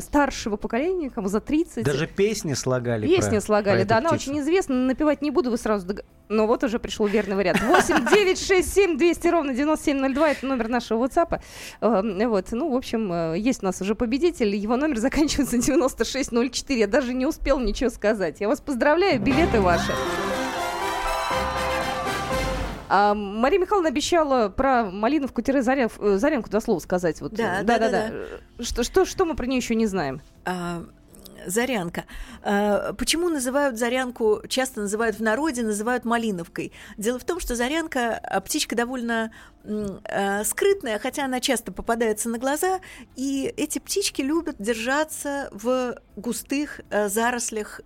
старшего 0.00 0.56
поколения, 0.56 1.10
кому 1.10 1.28
за 1.28 1.40
30. 1.40 1.84
Даже 1.84 2.06
песни 2.06 2.54
слагали. 2.54 3.06
Песни 3.06 3.36
про, 3.36 3.40
слагали, 3.40 3.82
про 3.82 3.88
да. 3.88 3.98
Она 3.98 4.10
очень 4.10 4.38
известна. 4.40 4.74
Напевать 4.74 5.22
не 5.22 5.30
буду, 5.30 5.50
вы 5.50 5.58
сразу... 5.58 5.86
Дог... 5.86 6.00
Но 6.28 6.46
вот 6.46 6.64
уже 6.64 6.78
пришел 6.78 7.06
верный 7.06 7.36
вариант. 7.36 7.60
8 7.62 8.08
9 8.08 8.38
6 8.38 8.74
7 8.74 8.98
200 8.98 9.28
ровно 9.28 9.54
9702. 9.54 10.30
Это 10.30 10.46
номер 10.46 10.68
нашего 10.68 11.06
WhatsApp. 11.06 11.40
Эм, 11.80 12.30
вот. 12.30 12.46
Ну, 12.52 12.72
в 12.72 12.76
общем, 12.76 13.12
э, 13.12 13.38
есть 13.38 13.62
у 13.62 13.66
нас 13.66 13.80
уже 13.80 13.94
победитель. 13.94 14.54
Его 14.54 14.76
номер 14.76 14.98
заканчивается 14.98 15.58
9604. 15.58 16.80
Я 16.80 16.86
даже 16.86 17.14
не 17.14 17.26
успел 17.26 17.60
ничего 17.60 17.90
сказать. 17.90 18.40
Я 18.40 18.48
вас 18.48 18.60
поздравляю. 18.60 19.20
Билеты 19.20 19.60
ваши. 19.60 19.92
А, 22.88 23.14
Мария 23.14 23.58
Михайловна 23.60 23.88
обещала 23.88 24.48
про 24.48 24.84
Малиновку-Зарянку 24.84 26.50
до 26.50 26.60
слова 26.60 26.78
сказать. 26.78 27.20
Вот. 27.20 27.32
Да, 27.32 27.62
да, 27.62 27.78
да. 27.78 27.90
да, 27.90 28.08
да. 28.08 28.64
Что, 28.64 28.82
что, 28.82 29.04
что 29.04 29.24
мы 29.24 29.34
про 29.34 29.46
нее 29.46 29.58
еще 29.58 29.74
не 29.74 29.86
знаем? 29.86 30.20
А, 30.44 30.84
Зарянка. 31.46 32.04
А, 32.42 32.92
почему 32.94 33.28
называют 33.28 33.78
Зарянку, 33.78 34.42
часто 34.48 34.80
называют 34.80 35.18
в 35.18 35.22
народе, 35.22 35.62
называют 35.62 36.04
Малиновкой? 36.04 36.72
Дело 36.96 37.18
в 37.18 37.24
том, 37.24 37.40
что 37.40 37.54
Зарянка 37.54 38.18
а, 38.22 38.40
птичка 38.40 38.76
довольно 38.76 39.32
а, 40.04 40.44
скрытная, 40.44 40.98
хотя 40.98 41.24
она 41.24 41.40
часто 41.40 41.72
попадается 41.72 42.28
на 42.28 42.38
глаза, 42.38 42.80
и 43.16 43.52
эти 43.56 43.78
птички 43.78 44.22
любят 44.22 44.56
держаться 44.58 45.48
в 45.52 45.96
густых 46.16 46.80
зарослях 46.90 47.80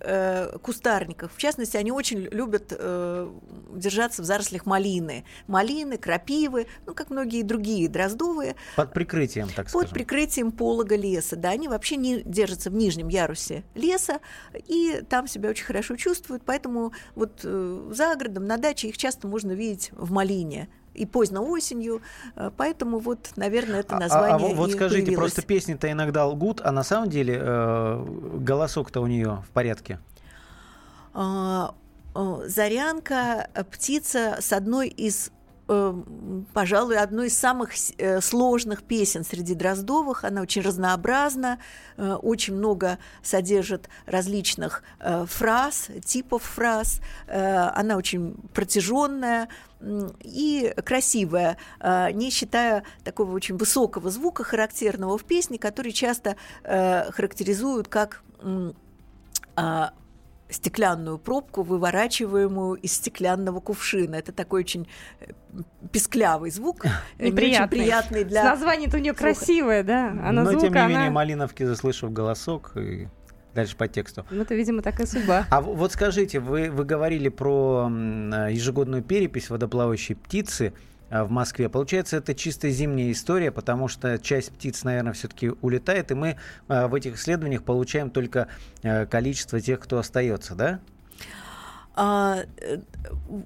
кустарников. 0.63 1.33
В 1.35 1.39
частности, 1.39 1.77
они 1.77 1.91
очень 1.91 2.21
любят 2.31 2.69
держаться 2.69 4.23
в 4.23 4.25
зарослях 4.25 4.67
малины. 4.67 5.25
Малины, 5.49 5.99
крапивы, 5.99 6.67
ну, 6.87 6.95
как 6.95 7.11
многие 7.11 7.43
другие 7.43 7.89
дроздовые. 7.89 8.55
Под 8.77 8.93
прикрытием, 8.93 9.49
так 9.49 9.69
сказать. 9.69 9.89
Под 9.89 9.95
прикрытием 9.95 10.53
полога 10.53 10.97
леса, 10.97 11.37
да, 11.37 11.51
они 11.51 11.69
вообще 11.69 11.97
не 11.97 12.23
держатся 12.23 12.71
в 12.71 12.75
нижнем 12.75 13.09
ярусе 13.09 13.65
леса, 13.75 14.21
и 14.55 15.03
там 15.09 15.27
себя 15.27 15.51
очень 15.51 15.65
хорошо 15.65 15.97
чувствуют, 15.97 16.43
поэтому 16.45 16.93
вот 17.15 17.41
э, 17.45 17.91
за 17.93 18.15
городом, 18.15 18.47
на 18.47 18.57
даче 18.57 18.89
их 18.89 18.99
часто 18.99 19.27
можно 19.27 19.53
видеть 19.53 19.91
в 19.93 20.13
малине 20.13 20.69
и 20.95 21.07
поздно 21.07 21.41
осенью, 21.43 22.03
э, 22.37 22.51
поэтому 22.57 22.99
вот, 22.99 23.31
наверное, 23.37 23.81
это 23.81 23.97
название. 23.97 24.37
А, 24.37 24.51
а, 24.51 24.53
а 24.53 24.55
вот 24.55 24.73
скажите, 24.73 25.07
появилось. 25.07 25.33
просто 25.33 25.43
песни-то 25.43 25.91
иногда 25.91 26.27
лгут, 26.27 26.61
а 26.63 26.73
на 26.73 26.83
самом 26.83 27.11
деле 27.11 27.39
э, 27.41 28.07
голосок-то 28.39 29.01
у 29.01 29.07
нее 29.07 29.43
в 29.49 29.51
порядке? 29.53 29.99
А, 31.15 31.75
Зарянка 32.15 33.49
птица 33.71 34.39
с 34.41 34.53
одной 34.53 34.89
из 34.89 35.31
Э, 35.31 35.40
пожалуй, 36.53 36.99
одной 36.99 37.29
из 37.29 37.39
самых 37.39 37.71
э, 37.99 38.21
сложных 38.21 38.83
песен 38.83 39.25
среди 39.25 39.55
Дроздовых. 39.55 40.25
Она 40.25 40.43
очень 40.43 40.63
разнообразна, 40.63 41.59
э, 41.97 42.13
очень 42.15 42.55
много 42.55 42.99
содержит 43.23 43.89
различных 44.07 44.83
фраз, 45.27 45.89
типов 46.05 46.43
фраз. 46.43 47.01
Она 47.29 47.97
очень 47.97 48.35
протяженная 48.53 49.49
и 50.21 50.75
красивая, 50.85 51.57
не 52.13 52.31
считая 52.31 52.85
такого 53.05 53.33
очень 53.33 53.57
высокого 53.57 54.11
звука, 54.11 54.45
характерного 54.45 55.17
в 55.17 55.25
песне, 55.25 55.59
который 55.59 55.93
часто 55.93 56.37
характеризуют 56.63 57.89
как 57.89 58.23
а, 59.57 59.93
стеклянную 60.51 61.19
пробку, 61.19 61.63
выворачиваемую 61.63 62.75
из 62.75 62.93
стеклянного 62.93 63.61
кувшина. 63.61 64.17
Это 64.17 64.33
такой 64.33 64.61
очень 64.61 64.89
э, 65.21 65.33
песклявый 65.93 66.51
звук, 66.51 66.85
неприятный, 67.19 67.67
очень 67.67 67.69
приятный 67.69 68.25
для. 68.25 68.45
Название-то 68.45 68.97
у 68.97 69.01
нее 69.01 69.15
красивое, 69.15 69.83
да? 69.83 70.09
А 70.23 70.33
на 70.33 70.45
Но 70.45 70.51
звук 70.51 70.63
тем 70.63 70.73
не 70.73 70.79
она... 70.79 70.89
менее 70.89 71.11
Малиновки, 71.11 71.63
заслышав 71.65 72.13
голосок, 72.13 72.73
и 72.77 73.09
дальше 73.55 73.77
по 73.77 73.89
тексту. 73.89 74.25
Ну, 74.31 74.43
это, 74.43 74.55
видимо, 74.55 74.83
такая 74.83 75.07
судьба. 75.07 75.47
А 75.51 75.61
вот 75.61 75.93
скажите, 75.93 76.41
вы, 76.41 76.71
вы 76.71 76.85
говорили 76.85 77.29
про 77.29 77.89
ежегодную 78.51 79.03
перепись 79.03 79.51
водоплавающей 79.51 80.15
птицы. 80.15 80.73
А, 81.11 81.25
в 81.25 81.31
Москве. 81.31 81.69
Получается, 81.69 82.17
это 82.17 82.35
чисто 82.35 82.71
зимняя 82.71 83.11
история, 83.11 83.51
потому 83.51 83.89
что 83.89 84.19
часть 84.19 84.53
птиц, 84.53 84.85
наверное, 84.85 85.13
все-таки 85.13 85.51
улетает, 85.61 86.11
и 86.13 86.15
мы 86.15 86.37
а, 86.69 86.87
в 86.87 86.95
этих 86.95 87.17
исследованиях 87.17 87.65
получаем 87.65 88.11
только 88.11 88.47
а, 88.83 89.07
количество 89.07 89.61
тех, 89.61 89.81
кто 89.81 89.99
остается, 89.99 90.55
да? 90.55 90.81
А, 91.97 92.45
э, 92.59 92.79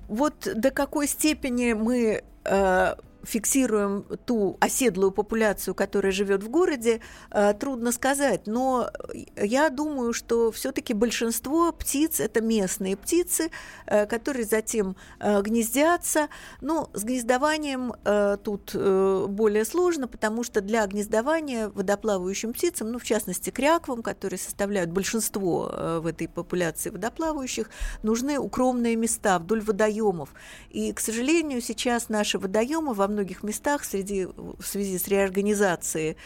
вот 0.09 0.47
до 0.55 0.71
какой 0.71 1.09
степени 1.09 1.73
мы 1.73 2.23
э, 2.45 2.95
фиксируем 3.25 4.05
ту 4.25 4.57
оседлую 4.61 5.11
популяцию, 5.13 5.75
которая 5.75 6.13
живет 6.13 6.43
в 6.43 6.49
городе, 6.49 7.01
э, 7.31 7.55
трудно 7.55 7.93
сказать. 7.93 8.47
Но 8.47 8.91
я 9.37 9.71
думаю, 9.71 10.13
что 10.13 10.51
все-таки 10.53 10.95
большинство 10.95 11.73
птиц 11.73 12.21
это 12.21 12.41
местные 12.41 12.97
птицы, 12.97 13.51
э, 13.87 14.07
которые 14.07 14.45
затем 14.45 14.97
э, 15.21 15.43
гнездятся. 15.43 16.29
Но 16.61 16.91
с 16.95 17.05
гнездованием 17.05 17.95
тут 18.43 18.75
более 18.75 19.65
сложно, 19.65 20.09
потому 20.09 20.45
что 20.45 20.61
для 20.61 20.87
гнездования 20.87 21.69
водоплавающим 21.69 22.53
птицам, 22.53 22.93
ну, 22.93 22.99
в 22.99 23.05
частности, 23.05 23.51
кряквам, 23.51 24.03
которые 24.03 24.39
составляют 24.39 24.91
большинство 24.91 25.73
в 26.01 26.07
этой 26.07 26.29
популяции 26.29 26.91
водоплавающих, 26.91 27.71
нужны 28.03 28.39
укромные 28.39 28.97
места 28.97 29.39
вдоль 29.39 29.63
водоемов. 29.63 30.35
И, 30.71 30.93
к 30.93 31.01
сожалению, 31.01 31.61
сейчас 31.61 32.09
наши 32.09 32.39
водоемы 32.39 32.95
во 32.95 33.09
многих 33.15 33.43
местах 33.43 33.85
среди, 33.85 34.27
в 34.27 34.63
связи 34.63 34.99
с 34.99 35.09
реорганизацией 35.09 36.17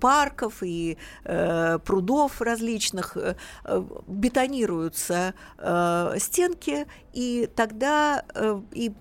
парков 0.00 0.62
и 0.62 0.98
э, 1.24 1.78
прудов 1.84 2.40
различных 2.40 3.16
э, 3.16 3.36
э, 3.64 3.84
бетонируются 4.06 5.34
э, 5.58 6.16
стенки, 6.18 6.86
и 7.12 7.48
тогда 7.54 8.24
э, 8.34 8.60
и 8.72 8.92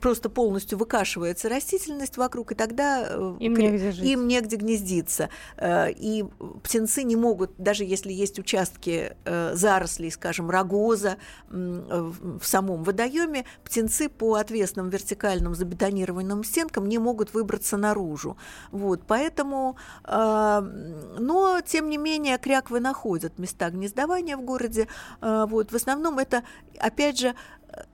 просто 0.00 0.28
полностью 0.28 0.78
выкашивается 0.78 1.48
растительность 1.48 2.16
вокруг, 2.16 2.52
и 2.52 2.54
тогда 2.54 3.04
э, 3.08 3.36
им 3.40 3.56
негде, 3.56 3.92
жить. 3.92 4.04
им 4.04 4.28
негде 4.28 4.56
гнездиться. 4.56 5.28
Э, 5.56 5.90
и 5.90 6.24
птенцы 6.62 7.02
не 7.02 7.16
могут, 7.16 7.52
даже 7.58 7.84
если 7.84 8.12
есть 8.12 8.38
участки 8.38 9.16
э, 9.24 9.54
зарослей, 9.54 10.10
скажем, 10.10 10.50
рогоза 10.50 11.16
в 11.48 12.42
самом 12.42 12.82
водоеме, 12.82 13.44
птенцы 13.64 14.08
по 14.08 14.34
отвесным 14.34 14.88
вертикальным 14.88 15.54
забетонированным 15.54 16.21
стенкам 16.44 16.88
не 16.88 16.98
могут 16.98 17.34
выбраться 17.34 17.76
наружу. 17.76 18.36
Вот, 18.70 19.02
поэтому, 19.06 19.76
но, 20.04 21.60
тем 21.64 21.88
не 21.90 21.98
менее, 21.98 22.38
кряквы 22.38 22.80
находят 22.80 23.38
места 23.38 23.70
гнездования 23.70 24.36
в 24.36 24.42
городе. 24.42 24.88
Вот, 25.20 25.72
в 25.72 25.76
основном 25.76 26.18
это, 26.18 26.42
опять 26.78 27.18
же, 27.18 27.34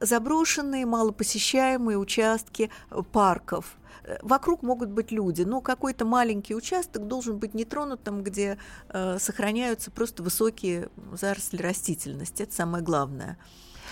заброшенные, 0.01 0.87
малопосещаемые 0.87 1.99
участки 1.99 2.71
парков 3.13 3.77
вокруг 4.23 4.63
могут 4.63 4.89
быть 4.91 5.13
люди, 5.13 5.43
но 5.43 5.61
какой-то 5.61 6.05
маленький 6.05 6.55
участок 6.55 7.07
должен 7.07 7.39
быть 7.39 7.55
нетронутым, 7.55 8.23
где 8.23 8.59
э, 8.89 9.19
сохраняются 9.19 9.91
просто 9.91 10.23
высокие 10.23 10.89
заросли 11.13 11.59
растительности. 11.59 12.45
Это 12.45 12.55
самое 12.55 12.83
главное. 12.83 13.39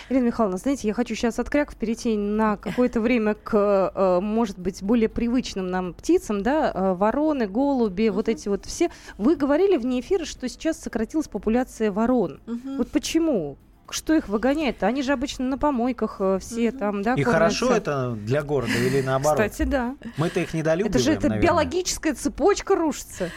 Ирина 0.09 0.27
Михайловна, 0.27 0.57
знаете, 0.59 0.87
я 0.87 0.95
хочу 0.95 1.15
сейчас 1.17 1.39
от 1.41 1.51
кряков 1.51 1.77
перейти 1.77 2.17
на 2.17 2.57
какое-то 2.57 3.01
время 3.01 3.35
к, 3.35 3.93
э, 3.93 4.21
может 4.21 4.59
быть, 4.59 4.83
более 4.83 5.09
привычным 5.09 5.67
нам 5.67 5.95
птицам, 5.95 6.43
да, 6.43 6.71
э, 6.73 6.95
вороны, 6.95 7.49
голуби, 7.49 8.05
uh-huh. 8.05 8.13
вот 8.13 8.29
эти 8.29 8.49
вот 8.49 8.65
все. 8.67 8.91
Вы 9.19 9.35
говорили 9.35 9.77
вне 9.77 10.01
эфира, 10.01 10.25
что 10.25 10.49
сейчас 10.49 10.79
сократилась 10.79 11.27
популяция 11.27 11.91
ворон. 11.91 12.41
Uh-huh. 12.47 12.77
Вот 12.79 12.91
почему? 12.91 13.59
что 13.91 14.15
их 14.15 14.29
выгоняет? 14.29 14.83
Они 14.83 15.03
же 15.03 15.13
обычно 15.13 15.45
на 15.45 15.59
помойках 15.59 16.17
э, 16.19 16.39
все 16.41 16.71
угу. 16.71 16.79
там, 16.79 17.03
да, 17.03 17.15
И 17.15 17.23
кормятся. 17.23 17.33
хорошо 17.33 17.73
это 17.73 18.13
для 18.13 18.43
города 18.43 18.73
или 18.73 19.01
наоборот? 19.01 19.39
Кстати, 19.39 19.63
да. 19.63 19.95
Мы-то 20.17 20.41
их 20.41 20.55
недолюбливаем, 20.55 20.91
Это 20.91 20.99
же 20.99 21.13
это 21.13 21.29
наверное. 21.29 21.49
биологическая 21.49 22.15
цепочка 22.15 22.75
рушится. 22.75 23.31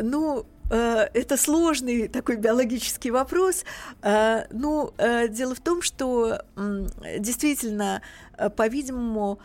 Ну, 0.00 0.44
это 0.70 1.36
сложный 1.36 2.08
такой 2.08 2.36
биологический 2.36 3.10
вопрос. 3.10 3.64
Э, 4.02 4.44
ну, 4.50 4.92
дело 5.28 5.54
в 5.54 5.60
том, 5.60 5.82
что 5.82 6.42
действительно, 7.18 8.02
по-видимому, 8.56 9.40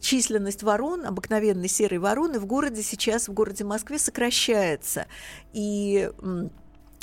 численность 0.00 0.62
ворон, 0.64 1.06
обыкновенной 1.06 1.68
серой 1.68 1.98
вороны 1.98 2.40
в 2.40 2.46
городе 2.46 2.82
сейчас, 2.82 3.28
в 3.28 3.32
городе 3.32 3.62
Москве 3.62 3.98
сокращается. 3.98 5.06
И 5.52 6.10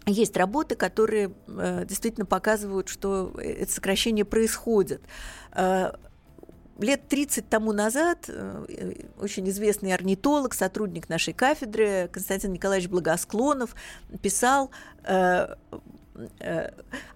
есть 0.05 0.36
работы, 0.36 0.75
которые 0.75 1.33
э, 1.48 1.86
действительно 1.86 2.25
показывают, 2.25 2.89
что 2.89 3.33
это 3.39 3.72
сокращение 3.72 4.25
происходит. 4.25 5.01
Э, 6.77 6.84
лет 6.84 7.08
30 7.08 7.50
тому 7.50 7.72
назад 7.72 8.25
э, 8.27 8.94
очень 9.20 9.50
известный 9.50 9.94
орнитолог, 9.94 10.53
сотрудник 10.53 11.10
нашей 11.10 11.34
кафедры 11.34 12.10
Константин 12.12 12.53
Николаевич 12.53 12.89
Благосклонов 12.89 13.75
писал 14.22 14.72
э, 15.03 15.56
Э, 16.39 16.70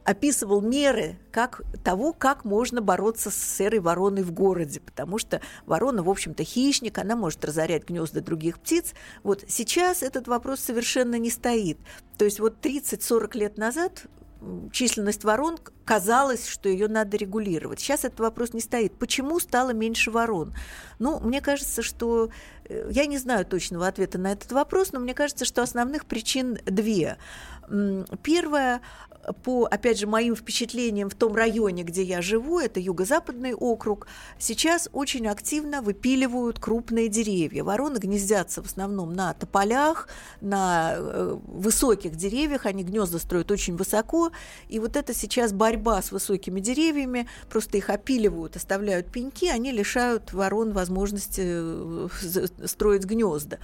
описывал 0.03 0.61
меры 0.61 1.17
как, 1.31 1.61
того, 1.83 2.13
как 2.13 2.45
можно 2.45 2.81
бороться 2.81 3.29
с 3.29 3.35
серой 3.35 3.79
вороной 3.79 4.23
в 4.23 4.31
городе, 4.31 4.79
потому 4.79 5.19
что 5.19 5.41
ворона, 5.65 6.01
в 6.01 6.09
общем-то, 6.09 6.43
хищник, 6.43 6.97
она 6.97 7.15
может 7.15 7.43
разорять 7.45 7.87
гнезда 7.87 8.21
других 8.21 8.59
птиц. 8.59 8.93
Вот 9.23 9.43
сейчас 9.47 10.01
этот 10.01 10.27
вопрос 10.27 10.61
совершенно 10.61 11.19
не 11.19 11.29
стоит. 11.29 11.77
То 12.17 12.25
есть 12.25 12.39
вот 12.39 12.55
30-40 12.65 13.37
лет 13.37 13.57
назад 13.57 14.05
численность 14.71 15.23
ворон 15.23 15.57
казалось, 15.85 16.47
что 16.47 16.69
ее 16.69 16.87
надо 16.87 17.17
регулировать. 17.17 17.79
Сейчас 17.79 18.05
этот 18.05 18.19
вопрос 18.19 18.53
не 18.53 18.61
стоит. 18.61 18.93
Почему 18.97 19.39
стало 19.39 19.71
меньше 19.71 20.11
ворон? 20.11 20.53
Ну, 20.99 21.19
мне 21.19 21.41
кажется, 21.41 21.81
что 21.81 22.29
э, 22.65 22.89
я 22.91 23.05
не 23.05 23.17
знаю 23.17 23.45
точного 23.45 23.87
ответа 23.87 24.17
на 24.17 24.31
этот 24.31 24.51
вопрос, 24.51 24.91
но 24.91 24.99
мне 24.99 25.13
кажется, 25.13 25.45
что 25.45 25.61
основных 25.61 26.05
причин 26.05 26.59
две. 26.65 27.17
Первое, 28.23 28.81
по, 29.43 29.65
опять 29.65 29.99
же, 29.99 30.07
моим 30.07 30.35
впечатлениям 30.35 31.09
в 31.09 31.15
том 31.15 31.35
районе, 31.35 31.83
где 31.83 32.01
я 32.01 32.21
живу, 32.21 32.59
это 32.59 32.79
юго-западный 32.79 33.53
округ, 33.53 34.07
сейчас 34.39 34.89
очень 34.93 35.27
активно 35.27 35.81
выпиливают 35.81 36.59
крупные 36.59 37.09
деревья. 37.09 37.63
Вороны 37.63 37.97
гнездятся 37.97 38.63
в 38.63 38.67
основном 38.67 39.13
на 39.13 39.33
тополях, 39.33 40.07
на 40.39 40.93
э, 40.95 41.37
высоких 41.45 42.15
деревьях, 42.15 42.65
они 42.65 42.83
гнезда 42.83 43.19
строят 43.19 43.51
очень 43.51 43.75
высоко, 43.75 44.31
и 44.69 44.79
вот 44.79 44.95
это 44.95 45.13
сейчас 45.13 45.51
борьба 45.51 46.01
с 46.01 46.11
высокими 46.11 46.61
деревьями, 46.61 47.27
просто 47.49 47.77
их 47.77 47.89
опиливают, 47.89 48.55
оставляют 48.55 49.11
пеньки, 49.11 49.49
они 49.49 49.71
лишают 49.71 50.31
ворон 50.31 50.71
возможности 50.71 51.41
э, 51.43 52.07
строить 52.65 53.03
гнезда. 53.03 53.57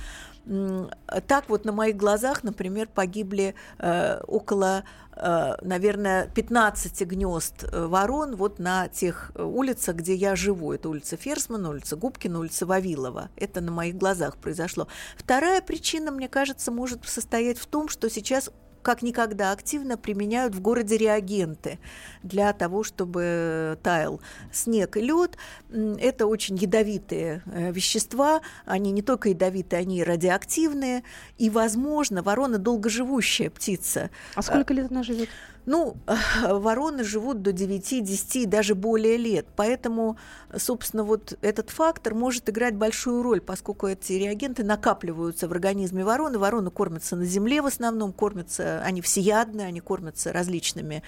Так 0.45 1.45
вот 1.47 1.63
на 1.63 1.71
моих 1.71 1.95
глазах, 1.95 2.43
например, 2.43 2.89
погибли 2.93 3.55
э, 3.93 4.19
около, 4.27 4.83
э, 5.15 5.55
наверное, 5.61 6.27
15 6.27 7.01
гнезд 7.01 7.63
э, 7.63 7.85
ворон 7.85 8.35
вот 8.35 8.59
на 8.59 8.87
тех 8.87 9.31
улицах, 9.35 9.95
где 9.97 10.15
я 10.15 10.35
живу. 10.35 10.73
Это 10.73 10.89
улица 10.89 11.17
Ферсмана, 11.17 11.69
улица 11.69 11.95
Губкина, 11.95 12.39
улица 12.39 12.65
Вавилова. 12.65 13.29
Это 13.35 13.61
на 13.61 13.71
моих 13.71 13.97
глазах 13.97 14.37
произошло. 14.37 14.87
Вторая 15.17 15.61
причина, 15.61 16.11
мне 16.11 16.27
кажется, 16.27 16.71
может 16.71 17.05
состоять 17.05 17.59
в 17.59 17.65
том, 17.65 17.89
что 17.89 18.09
сейчас 18.09 18.49
как 18.83 19.01
никогда 19.01 19.51
активно 19.51 19.97
применяют 19.97 20.53
в 20.53 20.61
городе 20.61 20.97
реагенты 20.97 21.79
для 22.21 22.53
того, 22.53 22.83
чтобы 22.83 23.79
таял 23.81 24.21
снег 24.51 24.97
и 24.97 25.01
лед. 25.01 25.37
Это 25.69 26.27
очень 26.27 26.55
ядовитые 26.57 27.41
э, 27.45 27.71
вещества. 27.71 28.41
Они 28.65 28.91
не 28.91 29.01
только 29.01 29.29
ядовитые, 29.29 29.79
они 29.79 29.99
и 29.99 30.03
радиоактивные. 30.03 31.03
И, 31.37 31.49
возможно, 31.49 32.21
ворона 32.21 32.59
долгоживущая 32.59 33.49
птица. 33.49 34.11
А 34.35 34.41
сколько 34.41 34.73
лет 34.73 34.91
она 34.91 35.01
живет? 35.01 35.29
Ну, 35.65 35.95
вороны 36.43 37.03
живут 37.03 37.41
до 37.41 37.51
9, 37.51 38.03
10 38.03 38.35
и 38.35 38.45
даже 38.45 38.75
более 38.75 39.17
лет. 39.17 39.45
Поэтому, 39.55 40.17
собственно, 40.55 41.03
вот 41.03 41.37
этот 41.41 41.69
фактор 41.69 42.13
может 42.13 42.49
играть 42.49 42.75
большую 42.75 43.23
роль, 43.23 43.41
поскольку 43.41 43.87
эти 43.87 44.13
реагенты 44.13 44.63
накапливаются 44.63 45.47
в 45.47 45.51
организме 45.51 46.03
вороны. 46.03 46.37
Вороны 46.37 46.71
кормятся 46.71 47.15
на 47.15 47.25
земле 47.25 47.61
в 47.61 47.65
основном, 47.65 48.13
кормятся, 48.13 48.81
они 48.83 49.01
всеядные, 49.01 49.67
они 49.67 49.79
кормятся 49.79 50.33
различными 50.33 51.03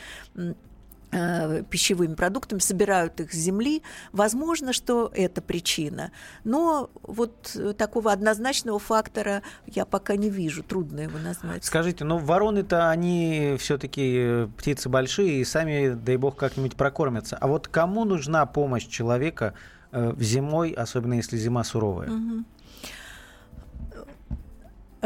пищевыми 1.69 2.15
продуктами, 2.15 2.59
собирают 2.59 3.19
их 3.19 3.33
с 3.33 3.35
земли. 3.35 3.83
Возможно, 4.11 4.73
что 4.73 5.11
это 5.13 5.41
причина. 5.41 6.11
Но 6.43 6.89
вот 7.01 7.57
такого 7.77 8.11
однозначного 8.11 8.79
фактора 8.79 9.41
я 9.65 9.85
пока 9.85 10.15
не 10.15 10.29
вижу. 10.29 10.63
Трудно 10.63 11.01
его 11.01 11.17
назвать. 11.19 11.63
Скажите, 11.63 12.03
но 12.03 12.17
вороны-то 12.17 12.89
они 12.89 13.55
все-таки 13.59 14.15
э, 14.17 14.47
птицы 14.57 14.89
большие 14.89 15.41
и 15.41 15.45
сами, 15.45 15.93
дай 15.93 16.17
бог, 16.17 16.35
как-нибудь 16.35 16.75
прокормятся. 16.75 17.37
А 17.37 17.47
вот 17.47 17.67
кому 17.67 18.05
нужна 18.05 18.45
помощь 18.45 18.87
человека 18.87 19.53
э, 19.91 20.13
зимой, 20.19 20.71
особенно 20.71 21.15
если 21.15 21.37
зима 21.37 21.63
суровая? 21.63 22.09
Угу. 22.09 22.45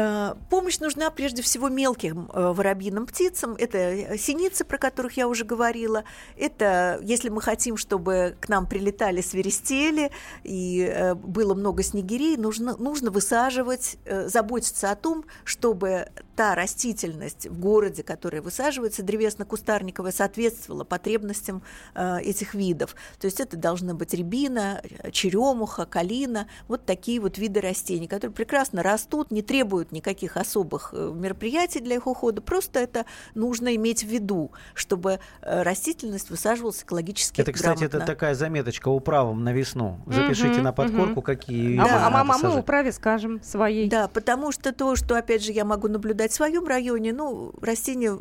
Э, 0.00 0.34
помощь 0.48 0.78
нужна 0.78 1.10
прежде 1.10 1.42
всего 1.42 1.68
мелким 1.68 2.30
э, 2.32 2.52
воробьиным 2.52 3.06
птицам. 3.06 3.54
Это 3.58 3.78
э, 3.78 4.16
синицы, 4.16 4.64
про 4.64 4.78
которых 4.78 5.16
я 5.16 5.28
уже 5.28 5.44
говорила. 5.44 6.04
Это, 6.36 6.98
если 7.02 7.28
мы 7.28 7.42
хотим, 7.42 7.76
чтобы 7.76 8.36
к 8.40 8.48
нам 8.48 8.66
прилетали 8.66 9.20
свиристели 9.20 10.10
и 10.44 11.14
было 11.22 11.54
много 11.54 11.82
снегирей, 11.82 12.36
нужно, 12.36 12.76
нужно 12.76 13.10
высаживать, 13.10 13.98
заботиться 14.26 14.90
о 14.90 14.96
том, 14.96 15.24
чтобы 15.44 16.08
та 16.36 16.54
растительность 16.54 17.46
в 17.46 17.58
городе, 17.58 18.02
которая 18.02 18.40
высаживается, 18.40 19.02
древесно-кустарниковая, 19.02 20.12
соответствовала 20.12 20.84
потребностям 20.84 21.62
этих 21.94 22.54
видов. 22.54 22.94
То 23.18 23.26
есть 23.26 23.40
это 23.40 23.56
должны 23.56 23.94
быть 23.94 24.14
рябина, 24.14 24.82
черемуха, 25.12 25.84
калина, 25.84 26.46
вот 26.68 26.86
такие 26.86 27.20
вот 27.20 27.38
виды 27.38 27.60
растений, 27.60 28.06
которые 28.06 28.34
прекрасно 28.34 28.82
растут, 28.82 29.30
не 29.30 29.42
требуют 29.42 29.89
никаких 29.92 30.36
особых 30.36 30.90
э, 30.92 31.12
мероприятий 31.14 31.80
для 31.80 31.96
их 31.96 32.06
ухода, 32.06 32.40
просто 32.40 32.80
это 32.80 33.06
нужно 33.34 33.74
иметь 33.76 34.04
в 34.04 34.08
виду, 34.08 34.52
чтобы 34.74 35.20
э, 35.42 35.62
растительность 35.62 36.30
высаживалась 36.30 36.82
экологически 36.82 37.40
Это, 37.40 37.52
кстати, 37.52 37.78
грамотно. 37.78 37.96
это 37.98 38.06
такая 38.06 38.34
заметочка 38.34 38.88
управом 38.88 39.44
на 39.44 39.52
весну. 39.52 40.00
Запишите 40.06 40.56
угу, 40.56 40.62
на 40.62 40.72
подкорку, 40.72 41.20
угу. 41.20 41.22
какие 41.22 41.76
да. 41.76 42.06
А, 42.06 42.20
а 42.20 42.38
мы 42.38 42.58
управе 42.58 42.92
скажем 42.92 43.42
своей. 43.42 43.88
Да, 43.88 44.08
потому 44.08 44.52
что 44.52 44.72
то, 44.72 44.96
что, 44.96 45.16
опять 45.16 45.44
же, 45.44 45.52
я 45.52 45.64
могу 45.64 45.88
наблюдать 45.88 46.32
в 46.32 46.34
своем 46.34 46.66
районе, 46.66 47.12
ну, 47.12 47.52
растения, 47.60 48.18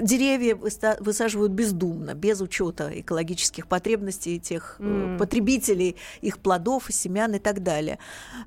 деревья 0.00 0.56
высаживают 0.56 1.52
бездумно, 1.52 2.14
без 2.14 2.40
учета 2.40 2.90
экологических 3.00 3.66
потребностей 3.66 4.38
тех 4.38 4.76
mm. 4.78 5.18
потребителей, 5.18 5.96
их 6.20 6.38
плодов, 6.38 6.86
семян 6.90 7.34
и 7.34 7.38
так 7.38 7.62
далее. 7.62 7.98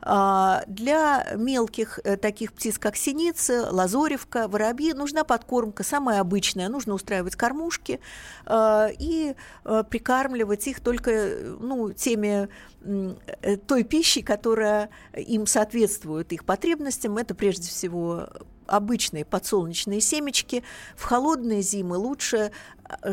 А 0.01 0.63
для 0.67 1.27
мелких 1.36 1.99
таких 2.21 2.53
птиц, 2.62 2.78
как 2.78 2.95
синицы, 2.95 3.63
лазоревка, 3.71 4.47
воробьи, 4.47 4.93
нужна 4.93 5.24
подкормка, 5.24 5.84
самая 5.84 6.21
обычная. 6.21 6.69
Нужно 6.69 6.93
устраивать 6.93 7.36
кормушки 7.36 8.00
э, 8.45 8.88
и 9.00 9.34
э, 9.65 9.84
прикармливать 9.89 10.67
их 10.67 10.80
только 10.80 11.38
ну, 11.60 11.91
теми 11.91 12.50
э, 12.84 13.58
той 13.65 13.84
пищей, 13.84 14.21
которая 14.21 14.91
им 15.15 15.47
соответствует 15.47 16.32
их 16.34 16.45
потребностям. 16.45 17.17
Это 17.17 17.34
прежде 17.34 17.67
всего 17.67 18.30
обычные 18.67 19.26
подсолнечные 19.26 20.00
семечки. 20.00 20.63
В 20.95 21.04
холодные 21.04 21.63
зимы 21.63 21.97
лучше 21.97 22.52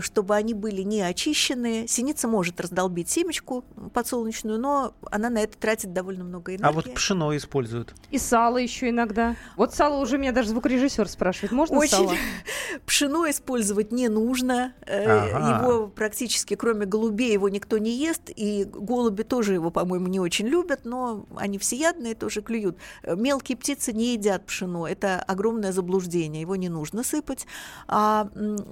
чтобы 0.00 0.34
они 0.34 0.54
были 0.54 0.82
не 0.82 1.00
очищенные. 1.02 1.86
Синица 1.88 2.28
может 2.28 2.60
раздолбить 2.60 3.08
семечку 3.10 3.64
подсолнечную, 3.92 4.58
но 4.58 4.94
она 5.10 5.30
на 5.30 5.38
это 5.38 5.56
тратит 5.58 5.92
довольно 5.92 6.24
много 6.24 6.52
энергии. 6.54 6.68
А 6.68 6.72
вот 6.72 6.92
пшено 6.94 7.36
используют. 7.36 7.94
И 8.10 8.18
сало 8.18 8.58
еще 8.58 8.90
иногда. 8.90 9.36
Вот 9.56 9.74
сало 9.74 10.00
уже 10.00 10.18
меня 10.18 10.32
даже 10.32 10.50
звукорежиссер 10.50 11.08
спрашивает, 11.08 11.52
можно 11.52 11.78
Очень. 11.78 11.90
сало? 11.90 12.12
Пшено 12.86 13.28
использовать 13.30 13.92
не 13.92 14.08
нужно. 14.08 14.72
Э, 14.86 15.28
Ага. 15.32 15.58
Его 15.66 15.86
практически, 15.88 16.54
кроме 16.54 16.86
голубей, 16.86 17.32
его 17.32 17.48
никто 17.48 17.78
не 17.78 17.90
ест. 17.96 18.30
И 18.34 18.64
голуби 18.64 19.22
тоже 19.22 19.54
его, 19.54 19.70
по-моему, 19.70 20.06
не 20.06 20.20
очень 20.20 20.46
любят, 20.46 20.80
но 20.84 21.26
они 21.36 21.58
всеядные, 21.58 22.14
тоже 22.14 22.42
клюют. 22.42 22.76
Э, 23.02 23.16
Мелкие 23.16 23.56
птицы 23.56 23.92
не 23.92 24.12
едят 24.14 24.46
пшено. 24.46 24.86
Это 24.86 25.20
огромное 25.22 25.72
заблуждение. 25.72 26.40
Его 26.42 26.56
не 26.56 26.68
нужно 26.68 27.02
сыпать. 27.02 27.46
А 27.86 28.28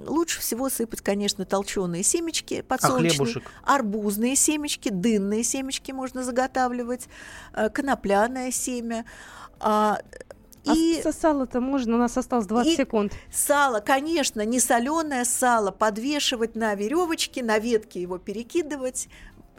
лучше 0.07 0.39
всего 0.39 0.69
сыпать, 0.69 0.96
конечно, 1.01 1.45
толченые 1.45 2.03
семечки 2.03 2.55
А 2.55 2.63
подсолнечные. 2.63 3.25
хлебушек? 3.27 3.51
арбузные 3.63 4.35
семечки, 4.35 4.89
дынные 4.89 5.43
семечки 5.43 5.91
можно 5.91 6.23
заготавливать, 6.23 7.07
э, 7.53 7.69
конопляное 7.69 8.51
семя. 8.51 9.05
А, 9.59 9.99
И... 10.63 10.99
И 10.99 11.01
А 11.07 11.13
сало-то 11.13 11.61
можно, 11.61 11.95
у 11.95 11.97
нас 11.97 12.17
осталось 12.17 12.45
20 12.45 12.73
и- 12.73 12.75
секунд. 12.75 13.13
сало, 13.31 13.79
конечно, 13.79 14.43
не 14.45 14.59
соленое 14.59 15.23
сало, 15.23 15.71
подвешивать 15.71 16.55
на 16.55 16.75
веревочке, 16.75 17.41
на 17.41 17.57
ветке 17.57 18.01
его 18.01 18.17
перекидывать. 18.17 19.07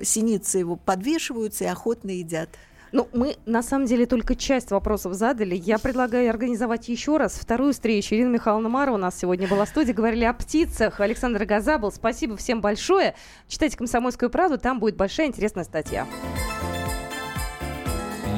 Синицы 0.03 0.59
его 0.59 0.77
подвешиваются 0.77 1.64
и 1.64 1.66
охотно 1.66 2.11
едят. 2.11 2.51
Ну, 2.92 3.09
мы 3.12 3.37
на 3.46 3.62
самом 3.62 3.87
деле 3.87 4.07
только 4.07 4.35
часть 4.35 4.70
вопросов 4.70 5.14
задали. 5.14 5.55
Я 5.55 5.79
предлагаю 5.79 6.31
организовать 6.31 6.88
еще 6.88 7.16
раз 7.16 7.35
вторую 7.35 7.72
встречу. 7.72 8.14
Ирина 8.14 8.29
Михайловна 8.29 8.68
Мара 8.68 8.92
у 8.92 8.96
нас 8.96 9.18
сегодня 9.18 9.46
была 9.46 9.64
в 9.64 9.68
студии. 9.68 9.92
Говорили 9.92 10.24
о 10.24 10.33
птицах. 10.33 11.01
Александр 11.01 11.44
Газа 11.44 11.79
был. 11.79 11.92
Спасибо 11.92 12.37
всем 12.37 12.61
большое. 12.61 13.14
Читайте 13.48 13.77
«Комсомольскую 13.77 14.31
правду», 14.31 14.59
там 14.59 14.81
будет 14.81 14.96
большая 14.96 15.27
интересная 15.27 15.64
статья. 15.64 16.07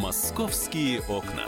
«Московские 0.00 1.00
окна». 1.08 1.44